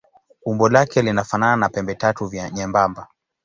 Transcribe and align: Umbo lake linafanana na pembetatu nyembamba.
Umbo 0.45 0.69
lake 0.69 1.01
linafanana 1.01 1.55
na 1.55 1.69
pembetatu 1.69 2.31
nyembamba. 2.53 3.07